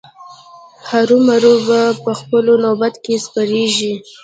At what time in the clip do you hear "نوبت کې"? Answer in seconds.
2.65-3.15